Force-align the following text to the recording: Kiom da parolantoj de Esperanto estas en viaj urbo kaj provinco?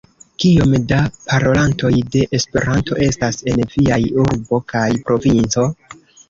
Kiom 0.43 0.71
da 0.91 0.97
parolantoj 1.25 1.91
de 2.15 2.23
Esperanto 2.37 2.97
estas 3.09 3.39
en 3.53 3.61
viaj 3.75 4.01
urbo 4.25 4.61
kaj 4.75 4.89
provinco? 5.11 5.69